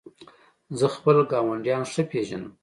زه 0.79 0.85
خپل 0.95 1.17
ګاونډیان 1.31 1.83
ښه 1.91 2.03
پېژنم. 2.11 2.51